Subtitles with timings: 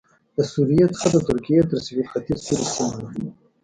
[0.35, 3.23] له سوریې څخه د ترکیې تر سوېل ختیځ پورې سیمه ده